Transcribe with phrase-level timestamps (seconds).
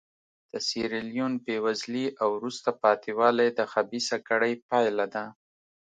[0.51, 5.25] د سیریلیون بېوزلي او وروسته پاتې والی د خبیثه کړۍ پایله ده.